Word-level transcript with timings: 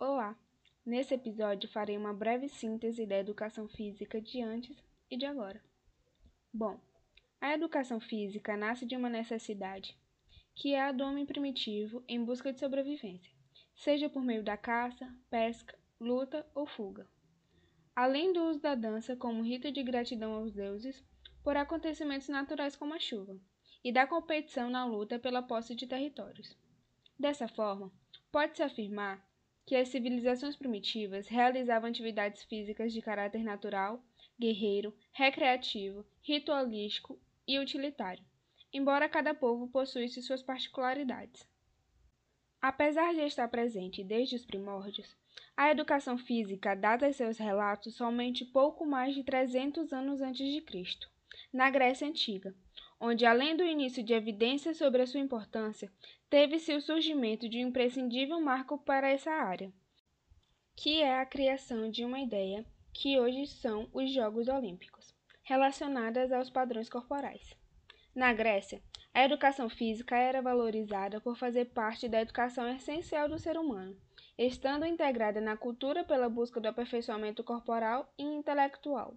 Olá! 0.00 0.38
Nesse 0.86 1.14
episódio 1.14 1.68
farei 1.68 1.96
uma 1.96 2.14
breve 2.14 2.48
síntese 2.48 3.04
da 3.04 3.18
educação 3.18 3.66
física 3.66 4.20
de 4.20 4.40
antes 4.40 4.76
e 5.10 5.16
de 5.16 5.26
agora. 5.26 5.60
Bom, 6.54 6.78
a 7.40 7.52
educação 7.52 7.98
física 7.98 8.56
nasce 8.56 8.86
de 8.86 8.94
uma 8.94 9.10
necessidade, 9.10 9.98
que 10.54 10.72
é 10.72 10.82
a 10.82 10.92
do 10.92 11.02
homem 11.02 11.26
primitivo 11.26 12.04
em 12.06 12.24
busca 12.24 12.52
de 12.52 12.60
sobrevivência, 12.60 13.32
seja 13.74 14.08
por 14.08 14.22
meio 14.22 14.44
da 14.44 14.56
caça, 14.56 15.12
pesca, 15.28 15.76
luta 15.98 16.46
ou 16.54 16.64
fuga. 16.64 17.04
Além 17.96 18.32
do 18.32 18.44
uso 18.44 18.60
da 18.60 18.76
dança 18.76 19.16
como 19.16 19.42
rito 19.42 19.72
de 19.72 19.82
gratidão 19.82 20.32
aos 20.32 20.52
deuses 20.52 21.04
por 21.42 21.56
acontecimentos 21.56 22.28
naturais 22.28 22.76
como 22.76 22.94
a 22.94 23.00
chuva, 23.00 23.36
e 23.82 23.90
da 23.90 24.06
competição 24.06 24.70
na 24.70 24.84
luta 24.86 25.18
pela 25.18 25.42
posse 25.42 25.74
de 25.74 25.88
territórios. 25.88 26.56
Dessa 27.18 27.48
forma, 27.48 27.90
pode-se 28.30 28.62
afirmar 28.62 29.27
que 29.68 29.76
as 29.76 29.90
civilizações 29.90 30.56
primitivas 30.56 31.28
realizavam 31.28 31.90
atividades 31.90 32.42
físicas 32.42 32.90
de 32.90 33.02
caráter 33.02 33.44
natural, 33.44 34.02
guerreiro, 34.40 34.96
recreativo, 35.12 36.06
ritualístico 36.22 37.20
e 37.46 37.58
utilitário, 37.58 38.24
embora 38.72 39.10
cada 39.10 39.34
povo 39.34 39.68
possuísse 39.68 40.22
suas 40.22 40.42
particularidades. 40.42 41.46
Apesar 42.62 43.12
de 43.12 43.20
estar 43.20 43.46
presente 43.48 44.02
desde 44.02 44.36
os 44.36 44.46
primórdios, 44.46 45.14
a 45.54 45.70
educação 45.70 46.16
física 46.16 46.74
data 46.74 47.12
seus 47.12 47.36
relatos 47.36 47.94
somente 47.94 48.46
pouco 48.46 48.86
mais 48.86 49.14
de 49.14 49.22
300 49.22 49.92
anos 49.92 50.22
antes 50.22 50.50
de 50.50 50.62
Cristo, 50.62 51.10
na 51.52 51.68
Grécia 51.68 52.08
Antiga, 52.08 52.56
onde, 53.00 53.24
além 53.24 53.56
do 53.56 53.64
início 53.64 54.02
de 54.02 54.12
evidências 54.12 54.76
sobre 54.76 55.02
a 55.02 55.06
sua 55.06 55.20
importância, 55.20 55.90
teve-se 56.28 56.74
o 56.74 56.80
surgimento 56.80 57.48
de 57.48 57.64
um 57.64 57.68
imprescindível 57.68 58.40
marco 58.40 58.78
para 58.78 59.08
essa 59.08 59.30
área, 59.30 59.72
que 60.76 61.02
é 61.02 61.18
a 61.18 61.26
criação 61.26 61.90
de 61.90 62.04
uma 62.04 62.20
ideia 62.20 62.64
que 62.92 63.18
hoje 63.18 63.46
são 63.46 63.88
os 63.92 64.12
Jogos 64.12 64.48
Olímpicos, 64.48 65.14
relacionadas 65.42 66.32
aos 66.32 66.50
padrões 66.50 66.88
corporais. 66.88 67.54
Na 68.14 68.32
Grécia, 68.32 68.82
a 69.14 69.24
educação 69.24 69.68
física 69.68 70.16
era 70.16 70.42
valorizada 70.42 71.20
por 71.20 71.36
fazer 71.36 71.66
parte 71.66 72.08
da 72.08 72.20
educação 72.20 72.68
essencial 72.68 73.28
do 73.28 73.38
ser 73.38 73.56
humano, 73.56 73.96
estando 74.36 74.84
integrada 74.84 75.40
na 75.40 75.56
cultura 75.56 76.04
pela 76.04 76.28
busca 76.28 76.60
do 76.60 76.68
aperfeiçoamento 76.68 77.42
corporal 77.44 78.12
e 78.18 78.22
intelectual. 78.22 79.16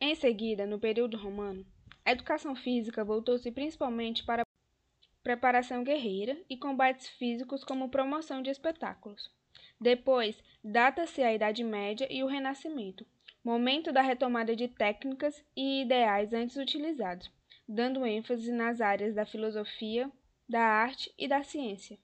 Em 0.00 0.14
seguida, 0.14 0.66
no 0.66 0.78
período 0.78 1.16
romano, 1.16 1.66
a 2.10 2.12
educação 2.12 2.56
física 2.56 3.04
voltou-se 3.04 3.52
principalmente 3.52 4.24
para 4.24 4.42
preparação 5.22 5.84
guerreira 5.84 6.36
e 6.50 6.56
combates 6.56 7.06
físicos 7.06 7.62
como 7.62 7.88
promoção 7.88 8.42
de 8.42 8.50
espetáculos. 8.50 9.30
Depois, 9.80 10.36
data-se 10.62 11.22
a 11.22 11.32
Idade 11.32 11.62
Média 11.62 12.08
e 12.10 12.24
o 12.24 12.26
Renascimento, 12.26 13.06
momento 13.44 13.92
da 13.92 14.02
retomada 14.02 14.56
de 14.56 14.66
técnicas 14.66 15.40
e 15.56 15.82
ideais 15.82 16.32
antes 16.32 16.56
utilizados, 16.56 17.30
dando 17.68 18.04
ênfase 18.04 18.50
nas 18.50 18.80
áreas 18.80 19.14
da 19.14 19.24
filosofia, 19.24 20.10
da 20.48 20.62
arte 20.62 21.14
e 21.16 21.28
da 21.28 21.44
ciência. 21.44 21.96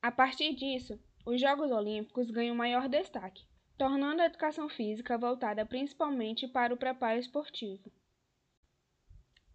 A 0.00 0.10
partir 0.10 0.54
disso, 0.54 0.98
os 1.26 1.38
Jogos 1.38 1.70
Olímpicos 1.70 2.30
ganham 2.30 2.56
maior 2.56 2.88
destaque, 2.88 3.44
tornando 3.76 4.22
a 4.22 4.26
educação 4.26 4.70
física 4.70 5.18
voltada 5.18 5.66
principalmente 5.66 6.48
para 6.48 6.72
o 6.72 6.78
preparo 6.78 7.20
esportivo. 7.20 7.92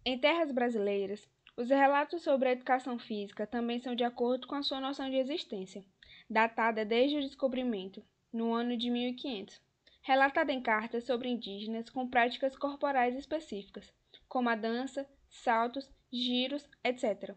Em 0.08 0.16
terras 0.16 0.52
brasileiras, 0.52 1.28
os 1.56 1.68
relatos 1.68 2.22
sobre 2.22 2.48
a 2.48 2.52
educação 2.52 2.96
física 2.96 3.44
também 3.44 3.80
são 3.80 3.92
de 3.92 4.04
acordo 4.04 4.46
com 4.46 4.54
a 4.54 4.62
sua 4.62 4.80
noção 4.80 5.10
de 5.10 5.16
existência, 5.16 5.84
datada 6.30 6.84
desde 6.84 7.16
o 7.16 7.20
descobrimento, 7.20 8.00
no 8.32 8.54
ano 8.54 8.76
de 8.76 8.88
1500, 8.88 9.60
relatada 10.02 10.52
em 10.52 10.62
cartas 10.62 11.02
sobre 11.02 11.28
indígenas 11.28 11.90
com 11.90 12.08
práticas 12.08 12.56
corporais 12.56 13.16
específicas, 13.16 13.92
como 14.28 14.48
a 14.48 14.54
dança, 14.54 15.04
saltos, 15.28 15.90
giros, 16.12 16.70
etc. 16.84 17.34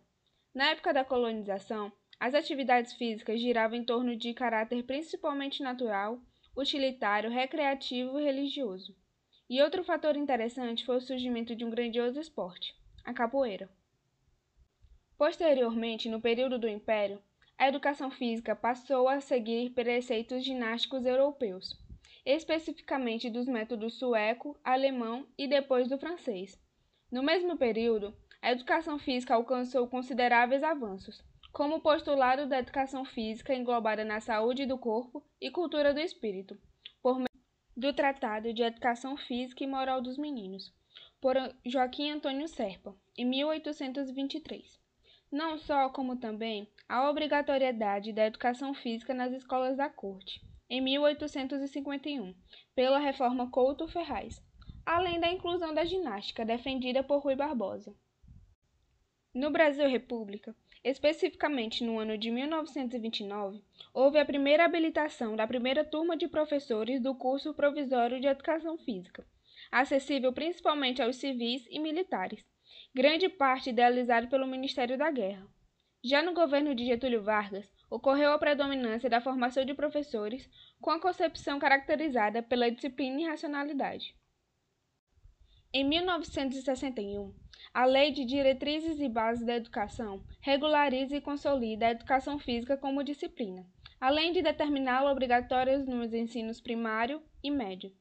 Na 0.54 0.70
época 0.70 0.94
da 0.94 1.04
colonização, 1.04 1.92
as 2.20 2.36
atividades 2.36 2.94
físicas 2.94 3.42
giravam 3.42 3.80
em 3.80 3.84
torno 3.84 4.16
de 4.16 4.32
caráter 4.36 4.84
principalmente 4.84 5.64
natural, 5.64 6.22
utilitário, 6.56 7.32
recreativo 7.32 8.20
e 8.20 8.26
religioso. 8.26 8.96
E 9.50 9.64
outro 9.64 9.84
fator 9.84 10.16
interessante 10.16 10.86
foi 10.86 10.98
o 10.98 11.02
surgimento 11.02 11.56
de 11.56 11.66
um 11.66 11.72
grandioso 11.72 12.20
esporte, 12.20 12.76
a 13.04 13.12
capoeira. 13.12 13.68
Posteriormente, 15.18 16.08
no 16.08 16.22
período 16.22 16.60
do 16.60 16.70
Império, 16.70 17.20
a 17.58 17.68
educação 17.68 18.12
física 18.12 18.56
passou 18.56 19.10
a 19.10 19.20
seguir 19.20 19.72
preceitos 19.72 20.46
ginásticos 20.46 21.04
europeus, 21.04 21.76
especificamente 22.24 23.28
dos 23.28 23.48
métodos 23.48 23.96
sueco, 23.96 24.56
alemão 24.64 25.26
e 25.36 25.48
depois 25.48 25.90
do 25.90 25.98
francês. 25.98 26.56
No 27.12 27.24
mesmo 27.24 27.58
período, 27.58 28.16
a 28.44 28.52
educação 28.52 29.00
física 29.00 29.34
alcançou 29.34 29.88
consideráveis 29.88 30.62
avanços, 30.62 31.24
como 31.52 31.78
o 31.78 31.82
postulado 31.82 32.46
da 32.46 32.60
educação 32.60 33.04
física 33.04 33.56
englobada 33.56 34.06
na 34.06 34.20
saúde 34.20 34.68
do 34.68 34.78
corpo 34.78 35.26
e 35.42 35.50
cultura 35.50 35.92
do 35.92 36.00
espírito, 36.00 36.56
do 37.80 37.94
Tratado 37.94 38.54
de 38.54 38.62
Educação 38.62 39.16
Física 39.16 39.64
e 39.64 39.68
Moral 39.68 40.02
dos 40.02 40.18
Meninos, 40.18 40.70
por 41.22 41.36
Joaquim 41.66 42.12
Antônio 42.12 42.46
Serpa, 42.46 42.94
em 43.18 43.24
1823. 43.24 44.78
Não 45.32 45.58
só, 45.58 45.88
como 45.88 46.18
também 46.18 46.68
a 46.90 47.10
obrigatoriedade 47.10 48.12
da 48.12 48.26
educação 48.26 48.74
física 48.74 49.14
nas 49.14 49.32
escolas 49.32 49.78
da 49.78 49.88
corte, 49.88 50.42
em 50.70 50.82
1851, 50.82 52.36
pela 52.76 53.00
reforma 53.00 53.50
Couto 53.50 53.88
Ferraz, 53.88 54.44
além 54.86 55.18
da 55.18 55.32
inclusão 55.32 55.74
da 55.74 55.86
ginástica, 55.86 56.44
defendida 56.44 57.02
por 57.02 57.20
Rui 57.20 57.38
Barbosa. 57.38 57.96
No 59.34 59.52
Brasil 59.52 59.88
República, 59.88 60.56
Especificamente 60.84 61.84
no 61.84 62.00
ano 62.00 62.18
de 62.18 62.32
1929, 62.32 63.62
houve 63.94 64.18
a 64.18 64.26
primeira 64.26 64.64
habilitação 64.64 65.36
da 65.36 65.46
primeira 65.46 65.84
turma 65.84 66.16
de 66.16 66.26
professores 66.26 67.02
do 67.02 67.14
curso 67.14 67.54
provisório 67.54 68.20
de 68.22 68.28
Educação 68.28 68.78
Física, 68.78 69.28
acessível 69.70 70.32
principalmente 70.32 71.02
aos 71.02 71.18
civis 71.18 71.68
e 71.70 71.80
militares, 71.80 72.46
grande 72.96 73.28
parte 73.28 73.72
idealizado 73.72 74.30
pelo 74.30 74.48
Ministério 74.48 74.98
da 74.98 75.12
Guerra. 75.12 75.46
Já 76.02 76.22
no 76.22 76.34
governo 76.34 76.74
de 76.74 76.86
Getúlio 76.86 77.22
Vargas, 77.22 77.70
ocorreu 77.90 78.32
a 78.32 78.40
predominância 78.40 79.10
da 79.10 79.20
formação 79.20 79.66
de 79.66 79.74
professores 79.74 80.50
com 80.80 80.92
a 80.92 81.02
concepção 81.02 81.60
caracterizada 81.60 82.42
pela 82.42 82.72
disciplina 82.72 83.20
e 83.20 83.26
racionalidade. 83.26 84.16
Em 85.72 85.84
1961, 85.84 87.32
a 87.72 87.86
Lei 87.86 88.12
de 88.12 88.26
Diretrizes 88.26 89.00
e 89.00 89.08
Bases 89.08 89.46
da 89.46 89.56
Educação 89.56 90.20
regulariza 90.42 91.16
e 91.16 91.22
consolida 91.22 91.86
a 91.86 91.92
educação 91.92 92.40
física 92.40 92.76
como 92.76 93.04
disciplina, 93.04 93.64
além 94.02 94.32
de 94.32 94.42
determiná-la 94.42 95.12
obrigatória 95.12 95.78
nos 95.78 96.12
ensinos 96.12 96.60
primário 96.60 97.22
e 97.44 97.52
médio. 97.52 97.94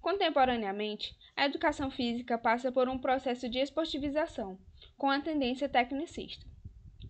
Contemporaneamente, 0.00 1.16
a 1.34 1.46
educação 1.46 1.90
física 1.90 2.38
passa 2.38 2.70
por 2.70 2.88
um 2.88 2.96
processo 2.96 3.48
de 3.48 3.58
esportivização, 3.58 4.56
com 4.96 5.10
a 5.10 5.18
tendência 5.18 5.68
tecnicista. 5.68 6.46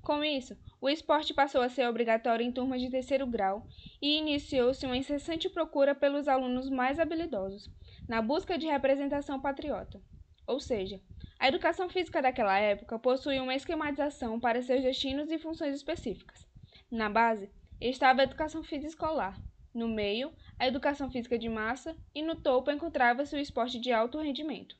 Com 0.00 0.24
isso, 0.24 0.56
o 0.80 0.88
esporte 0.88 1.34
passou 1.34 1.60
a 1.60 1.68
ser 1.68 1.86
obrigatório 1.86 2.46
em 2.46 2.52
turmas 2.52 2.80
de 2.80 2.88
terceiro 2.88 3.26
grau 3.26 3.66
e 4.00 4.16
iniciou-se 4.16 4.86
uma 4.86 4.96
incessante 4.96 5.50
procura 5.50 5.94
pelos 5.94 6.26
alunos 6.26 6.70
mais 6.70 6.98
habilidosos, 6.98 7.68
na 8.08 8.22
busca 8.22 8.58
de 8.58 8.66
representação 8.66 9.40
patriota. 9.40 10.00
Ou 10.46 10.60
seja, 10.60 11.00
a 11.38 11.48
educação 11.48 11.88
física 11.88 12.22
daquela 12.22 12.58
época 12.58 12.98
possuía 12.98 13.42
uma 13.42 13.54
esquematização 13.54 14.38
para 14.38 14.62
seus 14.62 14.82
destinos 14.82 15.30
e 15.30 15.38
funções 15.38 15.74
específicas. 15.74 16.46
Na 16.90 17.10
base 17.10 17.50
estava 17.80 18.20
a 18.20 18.24
educação 18.24 18.62
física 18.62 18.88
escolar, 18.88 19.40
no 19.76 19.88
meio, 19.88 20.32
a 20.58 20.66
educação 20.66 21.10
física 21.10 21.38
de 21.38 21.50
massa 21.50 21.94
e 22.14 22.22
no 22.22 22.36
topo 22.36 22.70
encontrava-se 22.70 23.36
o 23.36 23.38
esporte 23.38 23.78
de 23.78 23.92
alto 23.92 24.18
rendimento. 24.18 24.74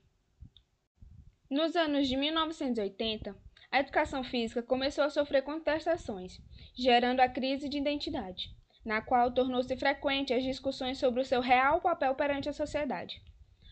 Nos 1.50 1.76
anos 1.76 2.08
de 2.08 2.16
1980, 2.16 3.36
a 3.70 3.80
educação 3.80 4.24
física 4.24 4.62
começou 4.62 5.04
a 5.04 5.10
sofrer 5.10 5.42
contestações, 5.42 6.40
gerando 6.74 7.20
a 7.20 7.28
crise 7.28 7.68
de 7.68 7.76
identidade, 7.76 8.48
na 8.86 9.02
qual 9.02 9.32
tornou-se 9.32 9.76
frequente 9.76 10.32
as 10.32 10.44
discussões 10.44 10.96
sobre 10.96 11.20
o 11.20 11.24
seu 11.24 11.40
real 11.40 11.80
papel 11.80 12.14
perante 12.14 12.48
a 12.48 12.52
sociedade. 12.52 13.20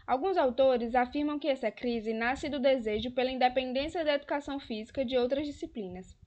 Alguns 0.04 0.36
autores 0.36 0.94
afirmam 0.94 1.38
que 1.38 1.46
essa 1.46 1.70
crise 1.70 2.12
nasce 2.12 2.48
do 2.48 2.58
desejo 2.58 3.12
pela 3.12 3.30
independência 3.30 4.04
da 4.04 4.14
educação 4.14 4.58
física 4.58 5.04
de 5.04 5.16
outras 5.16 5.46
disciplinas. 5.46 6.18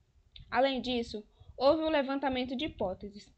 Além 0.50 0.80
disso, 0.80 1.22
houve 1.54 1.84
um 1.84 1.90
levantamento 1.90 2.56
de 2.56 2.64
hipóteses. 2.64 3.30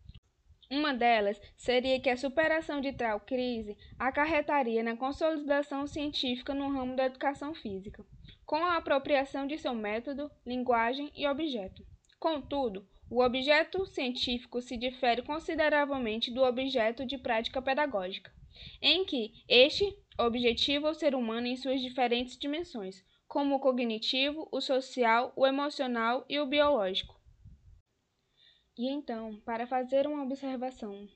Uma 0.70 0.94
delas 0.94 1.40
seria 1.56 1.98
que 1.98 2.08
a 2.08 2.16
superação 2.16 2.80
de 2.80 2.92
tal 2.92 3.18
crise 3.18 3.76
acarretaria 3.98 4.84
na 4.84 4.96
consolidação 4.96 5.84
científica 5.84 6.54
no 6.54 6.70
ramo 6.70 6.94
da 6.94 7.06
educação 7.06 7.52
física, 7.52 8.06
com 8.46 8.64
a 8.64 8.76
apropriação 8.76 9.48
de 9.48 9.58
seu 9.58 9.74
método, 9.74 10.30
linguagem 10.46 11.10
e 11.16 11.26
objeto. 11.26 11.84
Contudo, 12.20 12.86
O 13.12 13.24
objeto 13.24 13.84
científico 13.86 14.62
se 14.62 14.76
difere 14.76 15.20
consideravelmente 15.22 16.30
do 16.30 16.44
objeto 16.44 17.04
de 17.04 17.18
prática 17.18 17.60
pedagógica, 17.60 18.32
em 18.80 19.04
que 19.04 19.32
este 19.48 19.98
objetiva 20.16 20.88
o 20.88 20.94
ser 20.94 21.16
humano 21.16 21.48
em 21.48 21.56
suas 21.56 21.80
diferentes 21.80 22.38
dimensões, 22.38 23.04
como 23.26 23.56
o 23.56 23.58
cognitivo, 23.58 24.48
o 24.52 24.60
social, 24.60 25.32
o 25.34 25.44
emocional 25.44 26.24
e 26.28 26.38
o 26.38 26.46
biológico. 26.46 27.20
E 28.78 28.88
então, 28.88 29.40
para 29.44 29.66
fazer 29.66 30.06
uma 30.06 30.22
observação 30.22 31.08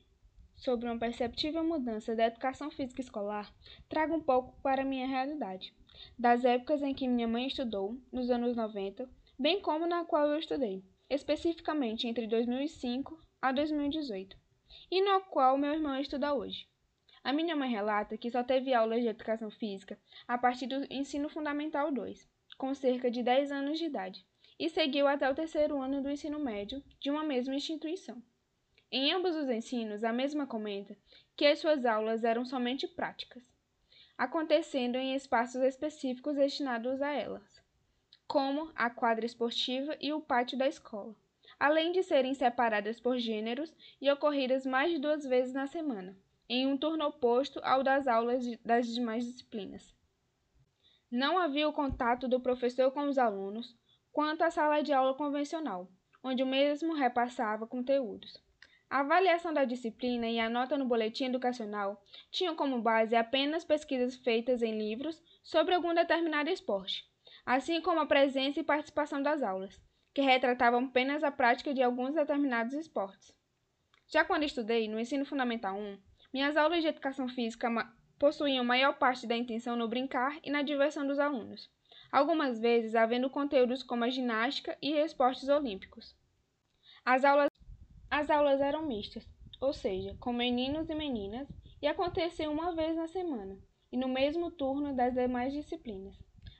sobre 0.53 0.89
uma 0.89 0.99
perceptível 0.99 1.63
mudança 1.63 2.13
da 2.13 2.25
educação 2.25 2.69
física 2.69 2.99
escolar, 2.99 3.53
trago 3.87 4.15
um 4.15 4.21
pouco 4.21 4.61
para 4.61 4.81
a 4.81 4.85
minha 4.85 5.07
realidade, 5.07 5.73
das 6.19 6.43
épocas 6.43 6.81
em 6.81 6.93
que 6.93 7.07
minha 7.07 7.27
mãe 7.27 7.47
estudou, 7.47 7.97
nos 8.11 8.29
anos 8.29 8.53
90, 8.53 9.09
bem 9.39 9.61
como 9.61 9.87
na 9.87 10.03
qual 10.03 10.27
eu 10.27 10.37
estudei, 10.37 10.83
especificamente 11.09 12.07
entre 12.07 12.27
2005 12.27 13.19
a 13.41 13.51
2018, 13.51 14.37
e 14.91 15.01
no 15.01 15.21
qual 15.21 15.57
meu 15.57 15.73
irmão 15.73 15.99
estuda 15.99 16.33
hoje. 16.33 16.67
A 17.23 17.33
minha 17.33 17.55
mãe 17.55 17.69
relata 17.69 18.17
que 18.17 18.29
só 18.29 18.43
teve 18.43 18.73
aulas 18.73 19.01
de 19.01 19.07
educação 19.07 19.49
física 19.49 19.99
a 20.27 20.37
partir 20.37 20.67
do 20.67 20.85
ensino 20.93 21.29
fundamental 21.29 21.91
2, 21.91 22.29
com 22.57 22.73
cerca 22.73 23.09
de 23.09 23.23
10 23.23 23.51
anos 23.51 23.79
de 23.79 23.85
idade 23.85 24.25
e 24.59 24.69
seguiu 24.69 25.07
até 25.07 25.29
o 25.29 25.35
terceiro 25.35 25.81
ano 25.81 26.01
do 26.01 26.09
ensino 26.09 26.39
médio 26.39 26.81
de 26.99 27.09
uma 27.09 27.23
mesma 27.23 27.55
instituição. 27.55 28.21
Em 28.91 29.11
ambos 29.11 29.35
os 29.35 29.49
ensinos, 29.49 30.03
a 30.03 30.13
mesma 30.13 30.47
comenta 30.47 30.97
que 31.35 31.45
as 31.45 31.59
suas 31.59 31.85
aulas 31.85 32.23
eram 32.23 32.45
somente 32.45 32.87
práticas, 32.87 33.43
acontecendo 34.17 34.95
em 34.97 35.13
espaços 35.13 35.61
específicos 35.61 36.35
destinados 36.35 37.01
a 37.01 37.11
elas, 37.11 37.61
como 38.27 38.71
a 38.75 38.89
quadra 38.89 39.25
esportiva 39.25 39.95
e 40.01 40.11
o 40.11 40.19
pátio 40.19 40.57
da 40.57 40.67
escola, 40.67 41.15
além 41.59 41.91
de 41.91 42.03
serem 42.03 42.33
separadas 42.33 42.99
por 42.99 43.17
gêneros 43.17 43.73
e 44.01 44.11
ocorridas 44.11 44.65
mais 44.65 44.91
de 44.91 44.99
duas 44.99 45.25
vezes 45.25 45.53
na 45.53 45.67
semana, 45.67 46.17
em 46.49 46.67
um 46.67 46.77
turno 46.77 47.05
oposto 47.05 47.59
ao 47.63 47.83
das 47.83 48.07
aulas 48.07 48.43
das 48.63 48.87
demais 48.87 49.25
disciplinas. 49.25 49.95
Não 51.09 51.37
havia 51.37 51.69
o 51.69 51.73
contato 51.73 52.27
do 52.27 52.39
professor 52.39 52.91
com 52.91 53.07
os 53.07 53.17
alunos, 53.17 53.75
quanto 54.11 54.43
à 54.43 54.51
sala 54.51 54.81
de 54.81 54.91
aula 54.91 55.13
convencional, 55.13 55.89
onde 56.23 56.43
o 56.43 56.47
mesmo 56.47 56.93
repassava 56.93 57.67
conteúdos. 57.67 58.43
A 58.89 58.99
avaliação 58.99 59.53
da 59.53 59.65
disciplina 59.65 60.27
e 60.27 60.39
a 60.39 60.49
nota 60.49 60.77
no 60.77 60.85
boletim 60.85 61.25
educacional 61.25 62.01
tinham 62.31 62.55
como 62.55 62.81
base 62.81 63.15
apenas 63.15 63.63
pesquisas 63.63 64.15
feitas 64.15 64.61
em 64.61 64.77
livros 64.77 65.21
sobre 65.43 65.73
algum 65.73 65.93
determinado 65.93 66.49
esporte, 66.49 67.07
assim 67.45 67.79
como 67.81 67.99
a 67.99 68.05
presença 68.05 68.59
e 68.59 68.63
participação 68.63 69.21
das 69.21 69.43
aulas, 69.43 69.79
que 70.13 70.21
retratavam 70.21 70.85
apenas 70.85 71.23
a 71.23 71.31
prática 71.31 71.73
de 71.73 71.83
alguns 71.83 72.15
determinados 72.15 72.73
esportes. 72.73 73.35
Já 74.07 74.23
quando 74.23 74.43
estudei 74.43 74.87
no 74.87 74.99
ensino 74.99 75.25
fundamental 75.25 75.77
1, 75.77 75.97
minhas 76.33 76.57
aulas 76.57 76.81
de 76.81 76.87
educação 76.87 77.27
física 77.27 77.69
possuíam 78.17 78.63
maior 78.63 78.97
parte 78.97 79.27
da 79.27 79.35
intenção 79.35 79.75
no 79.75 79.87
brincar 79.87 80.39
e 80.43 80.49
na 80.49 80.61
diversão 80.61 81.05
dos 81.05 81.19
alunos, 81.19 81.69
algumas 82.11 82.59
vezes 82.59 82.95
havendo 82.95 83.29
conteúdos 83.29 83.83
como 83.83 84.03
a 84.03 84.09
ginástica 84.09 84.77
e 84.81 84.93
esportes 84.93 85.49
olímpicos. 85.49 86.15
As 87.03 87.23
aulas, 87.23 87.49
as 88.09 88.29
aulas 88.29 88.61
eram 88.61 88.87
mistas, 88.87 89.27
ou 89.59 89.73
seja, 89.73 90.15
com 90.19 90.33
meninos 90.33 90.89
e 90.89 90.95
meninas, 90.95 91.47
e 91.81 91.87
aconteciam 91.87 92.53
uma 92.53 92.73
vez 92.73 92.95
na 92.95 93.07
semana, 93.07 93.57
e 93.91 93.97
no 93.97 94.07
mesmo 94.07 94.49
turno 94.49 94.95
das 94.95 95.13
demais 95.13 95.53
disciplinas. 95.53 96.15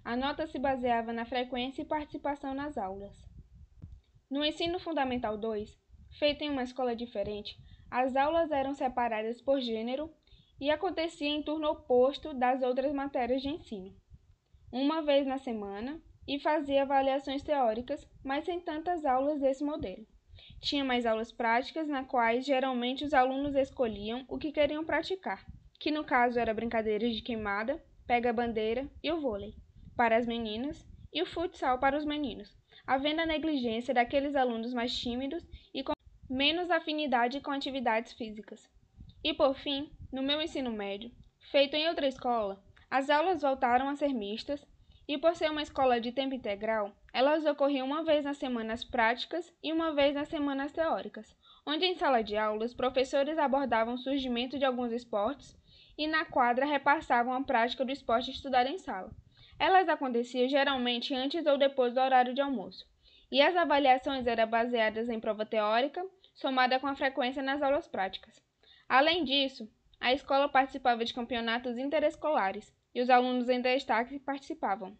A 0.05 0.15
nota 0.15 0.47
se 0.47 0.57
baseava 0.57 1.11
na 1.11 1.25
frequência 1.25 1.81
e 1.81 1.85
participação 1.85 2.53
nas 2.53 2.77
aulas. 2.77 3.27
No 4.31 4.45
ensino 4.45 4.79
fundamental 4.79 5.37
2, 5.37 5.77
feito 6.17 6.43
em 6.43 6.49
uma 6.49 6.63
escola 6.63 6.95
diferente, 6.95 7.57
as 7.91 8.15
aulas 8.15 8.51
eram 8.51 8.73
separadas 8.73 9.41
por 9.41 9.59
gênero 9.59 10.09
e 10.61 10.71
acontecia 10.71 11.27
em 11.27 11.43
turno 11.43 11.67
oposto 11.67 12.33
das 12.33 12.61
outras 12.61 12.93
matérias 12.93 13.41
de 13.41 13.49
ensino 13.49 13.93
uma 14.77 15.01
vez 15.01 15.25
na 15.25 15.37
semana 15.37 16.01
e 16.27 16.37
fazia 16.37 16.81
avaliações 16.81 17.41
teóricas, 17.41 18.05
mas 18.21 18.43
sem 18.43 18.59
tantas 18.59 19.05
aulas 19.05 19.39
desse 19.39 19.63
modelo. 19.63 20.05
Tinha 20.59 20.83
mais 20.83 21.05
aulas 21.05 21.31
práticas, 21.31 21.87
na 21.87 22.03
quais 22.03 22.45
geralmente 22.45 23.05
os 23.05 23.13
alunos 23.13 23.55
escolhiam 23.55 24.25
o 24.27 24.37
que 24.37 24.51
queriam 24.51 24.83
praticar, 24.83 25.45
que 25.79 25.91
no 25.91 26.03
caso 26.03 26.37
era 26.37 26.53
brincadeiras 26.53 27.15
de 27.15 27.21
queimada, 27.21 27.81
pega-bandeira 28.05 28.85
e 29.01 29.09
o 29.13 29.21
vôlei, 29.21 29.55
para 29.95 30.17
as 30.17 30.25
meninas, 30.25 30.85
e 31.13 31.21
o 31.21 31.25
futsal 31.25 31.79
para 31.79 31.97
os 31.97 32.03
meninos, 32.03 32.55
havendo 32.85 33.21
a 33.21 33.25
negligência 33.25 33.93
daqueles 33.93 34.35
alunos 34.35 34.73
mais 34.73 34.93
tímidos 34.97 35.47
e 35.73 35.81
com 35.81 35.93
menos 36.29 36.69
afinidade 36.69 37.39
com 37.39 37.51
atividades 37.51 38.11
físicas. 38.13 38.69
E 39.23 39.33
por 39.33 39.55
fim, 39.55 39.89
no 40.11 40.21
meu 40.21 40.41
ensino 40.41 40.71
médio, 40.71 41.11
feito 41.51 41.75
em 41.75 41.87
outra 41.87 42.07
escola, 42.07 42.61
as 42.91 43.09
aulas 43.09 43.41
voltaram 43.41 43.87
a 43.87 43.95
ser 43.95 44.13
mistas 44.13 44.65
e, 45.07 45.17
por 45.17 45.35
ser 45.35 45.49
uma 45.49 45.61
escola 45.61 46.01
de 46.01 46.11
tempo 46.11 46.35
integral, 46.35 46.91
elas 47.13 47.45
ocorriam 47.45 47.87
uma 47.87 48.03
vez 48.03 48.25
nas 48.25 48.37
semanas 48.37 48.83
práticas 48.83 49.53
e 49.63 49.71
uma 49.71 49.93
vez 49.93 50.15
nas 50.15 50.27
semanas 50.27 50.71
teóricas, 50.71 51.35
onde 51.65 51.85
em 51.85 51.95
sala 51.95 52.21
de 52.21 52.35
aula 52.35 52.65
os 52.65 52.73
professores 52.73 53.37
abordavam 53.37 53.93
o 53.93 53.97
surgimento 53.97 54.59
de 54.59 54.65
alguns 54.65 54.91
esportes 54.91 55.57
e 55.97 56.07
na 56.07 56.25
quadra 56.25 56.65
repassavam 56.65 57.33
a 57.33 57.41
prática 57.41 57.85
do 57.85 57.91
esporte 57.91 58.31
estudado 58.31 58.67
em 58.67 58.77
sala. 58.77 59.11
Elas 59.57 59.87
aconteciam 59.87 60.47
geralmente 60.47 61.13
antes 61.13 61.45
ou 61.45 61.57
depois 61.57 61.93
do 61.93 62.01
horário 62.01 62.33
de 62.33 62.41
almoço, 62.41 62.85
e 63.31 63.41
as 63.41 63.55
avaliações 63.55 64.27
eram 64.27 64.47
baseadas 64.47 65.09
em 65.09 65.19
prova 65.19 65.45
teórica, 65.45 66.05
somada 66.33 66.79
com 66.79 66.87
a 66.87 66.95
frequência 66.95 67.41
nas 67.41 67.61
aulas 67.61 67.87
práticas. 67.87 68.43
Além 68.87 69.23
disso, 69.23 69.71
a 69.99 70.13
escola 70.13 70.49
participava 70.49 71.03
de 71.03 71.13
campeonatos 71.13 71.77
interescolares, 71.77 72.73
e 72.93 73.01
os 73.01 73.09
alunos 73.09 73.49
em 73.49 73.61
destaque 73.61 74.19
participavam. 74.19 74.97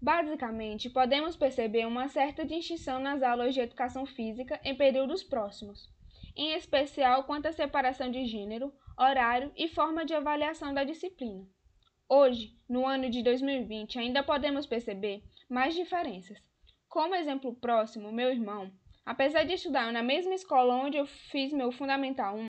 Basicamente, 0.00 0.90
podemos 0.90 1.36
perceber 1.36 1.86
uma 1.86 2.08
certa 2.08 2.44
distinção 2.44 3.00
nas 3.00 3.22
aulas 3.22 3.54
de 3.54 3.60
educação 3.60 4.04
física 4.04 4.60
em 4.64 4.74
períodos 4.74 5.22
próximos, 5.22 5.88
em 6.36 6.52
especial 6.52 7.24
quanto 7.24 7.46
à 7.46 7.52
separação 7.52 8.10
de 8.10 8.26
gênero, 8.26 8.72
horário 8.98 9.52
e 9.56 9.68
forma 9.68 10.04
de 10.04 10.12
avaliação 10.12 10.74
da 10.74 10.84
disciplina. 10.84 11.46
Hoje, 12.08 12.54
no 12.68 12.86
ano 12.86 13.08
de 13.08 13.22
2020, 13.22 13.98
ainda 13.98 14.22
podemos 14.22 14.66
perceber 14.66 15.22
mais 15.48 15.74
diferenças. 15.74 16.38
Como 16.86 17.14
exemplo 17.14 17.54
próximo, 17.54 18.12
meu 18.12 18.30
irmão, 18.30 18.70
apesar 19.06 19.44
de 19.44 19.54
estudar 19.54 19.90
na 19.90 20.02
mesma 20.02 20.34
escola 20.34 20.74
onde 20.74 20.98
eu 20.98 21.06
fiz 21.06 21.50
meu 21.50 21.72
Fundamental 21.72 22.36
1, 22.36 22.46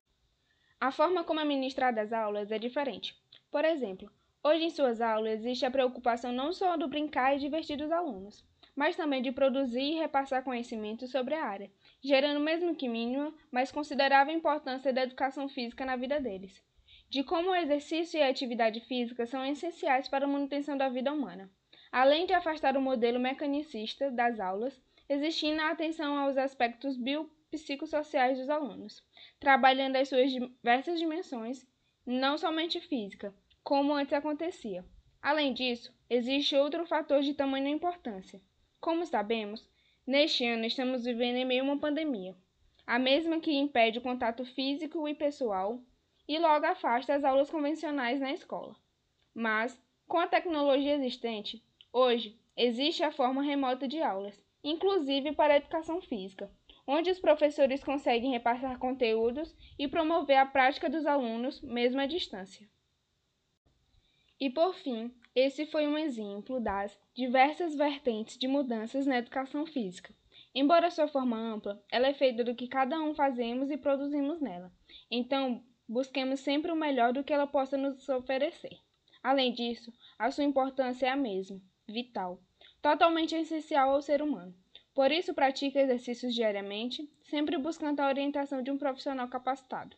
a 0.78 0.92
forma 0.92 1.24
como 1.24 1.40
é 1.40 1.46
ministrada 1.46 2.02
as 2.02 2.12
aulas 2.12 2.52
é 2.52 2.60
diferente. 2.60 3.16
Por 3.50 3.64
exemplo, 3.64 4.12
hoje 4.44 4.66
em 4.66 4.70
suas 4.70 5.00
aulas 5.00 5.40
existe 5.40 5.66
a 5.66 5.72
preocupação 5.72 6.34
não 6.34 6.52
só 6.52 6.76
do 6.76 6.90
brincar 6.90 7.34
e 7.34 7.40
divertir 7.40 7.78
dos 7.78 7.94
alunos, 7.94 8.44
mas 8.76 8.98
também 8.98 9.22
de 9.22 9.32
produzir 9.32 9.80
e 9.80 10.00
repassar 10.00 10.44
conhecimento 10.44 11.08
sobre 11.08 11.34
a 11.34 11.46
área, 11.46 11.72
gerando 12.02 12.42
mesmo 12.42 12.76
que 12.76 12.90
mínima, 12.90 13.34
mas 13.50 13.72
considerável 13.72 14.36
importância 14.36 14.92
da 14.92 15.04
educação 15.04 15.48
física 15.48 15.86
na 15.86 15.96
vida 15.96 16.20
deles, 16.20 16.62
de 17.10 17.24
como 17.24 17.52
o 17.52 17.56
exercício 17.56 18.18
e 18.18 18.24
a 18.24 18.30
atividade 18.30 18.80
física 18.82 19.26
são 19.26 19.46
essenciais 19.46 20.08
para 20.08 20.26
a 20.26 20.28
manutenção 20.28 20.78
da 20.78 20.90
vida 20.90 21.14
humana, 21.14 21.50
além 21.92 22.26
de 22.26 22.34
afastar 22.34 22.76
o 22.76 22.82
modelo 22.82 23.20
mecanicista 23.20 24.12
das 24.12 24.40
aulas, 24.40 24.82
existindo 25.08 25.62
a 25.62 25.72
atenção 25.72 26.18
aos 26.18 26.38
aspectos 26.38 26.98
biopsicossociais 26.98 28.38
dos 28.38 28.50
alunos, 28.50 29.04
trabalhando 29.40 29.96
as 29.96 30.10
suas 30.10 30.32
diversas 30.32 31.00
dimensões, 31.00 31.66
não 32.06 32.38
somente 32.38 32.82
física, 32.82 33.34
como 33.64 33.94
antes 33.94 34.14
acontecia. 34.14 34.84
Além 35.22 35.54
disso, 35.54 35.92
existe 36.10 36.56
outro 36.56 36.86
fator 36.86 37.22
de 37.22 37.34
tamanha 37.34 37.70
importância. 37.70 38.42
Como 38.80 39.06
sabemos, 39.06 39.68
neste 40.06 40.46
ano 40.46 40.66
estamos 40.66 41.04
vivendo 41.04 41.38
em 41.38 41.46
meio 41.46 41.62
a 41.62 41.66
uma 41.66 41.80
pandemia, 41.80 42.36
a 42.86 43.00
mesma 43.00 43.40
que 43.40 43.52
impede 43.52 43.98
o 43.98 44.02
contato 44.02 44.46
físico 44.46 45.08
e 45.08 45.16
pessoal 45.16 45.82
e 46.28 46.40
logo 46.40 46.66
afasta 46.66 47.14
as 47.14 47.24
aulas 47.24 47.50
convencionais 47.50 48.20
na 48.20 48.32
escola. 48.32 48.76
Mas, 49.34 49.80
com 50.08 50.18
a 50.18 50.28
tecnologia 50.28 50.96
existente, 50.96 51.64
hoje 51.92 52.40
existe 52.56 53.04
a 53.04 53.12
forma 53.12 53.42
remota 53.42 53.88
de 53.88 54.02
aulas, 54.02 54.42
inclusive 54.64 55.34
para 55.34 55.54
a 55.54 55.58
educação 55.58 56.02
física, 56.02 56.50
onde 56.88 57.10
os 57.10 57.20
professores 57.20 57.84
conseguem 57.84 58.32
repassar 58.32 58.78
conteúdos 58.80 59.56
e 59.78 59.88
promover 59.88 60.38
a 60.38 60.46
prática 60.46 60.90
dos 60.90 61.06
alunos, 61.06 61.62
mesmo 61.62 62.00
à 62.00 62.06
distância. 62.06 62.68
E 64.40 64.50
por 64.50 64.76
fim, 64.76 65.14
esse 65.34 65.66
foi 65.66 65.88
um 65.88 65.98
exemplo 65.98 66.60
das 66.60 66.98
diversas 67.14 67.76
vertentes 67.76 68.38
de 68.38 68.48
mudanças 68.48 69.06
na 69.06 69.18
educação 69.18 69.66
física. 69.66 70.14
Embora 70.54 70.90
sua 70.90 71.08
forma 71.08 71.38
ampla, 71.38 71.84
ela 71.92 72.08
é 72.08 72.14
feita 72.14 72.44
do 72.44 72.56
que 72.56 72.68
cada 72.68 73.00
um 73.02 73.14
fazemos 73.14 73.70
e 73.70 73.78
produzimos 73.78 74.40
nela. 74.40 74.72
Então, 75.12 75.64
busquemos 75.88 76.40
sempre 76.40 76.72
o 76.72 76.76
melhor 76.76 77.14
do 77.14 77.24
que 77.24 77.34
ela 77.34 77.48
possa 77.48 77.78
nos 77.78 78.08
oferecer. 78.10 78.80
Além 79.24 79.54
disso, 79.54 79.92
a 80.20 80.30
sua 80.32 80.44
importância 80.44 81.08
é 81.08 81.10
a 81.10 81.16
mesma, 81.16 81.62
vital, 81.88 82.42
totalmente 82.82 83.36
essencial 83.36 83.90
ao 83.92 84.02
ser 84.02 84.22
humano, 84.22 84.56
Por 84.94 85.12
isso, 85.12 85.34
pratique 85.34 85.78
exercícios 85.78 86.34
diariamente, 86.34 87.08
sempre 87.24 87.58
buscando 87.58 88.00
a 88.00 88.08
orientação 88.08 88.62
de 88.64 88.72
um 88.72 88.78
profissional 88.78 89.28
capacitado. 89.28 89.98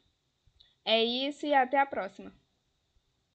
É 0.84 1.04
isso 1.04 1.46
e 1.46 1.54
até 1.54 1.78
a 1.80 1.86
próxima! 1.86 2.34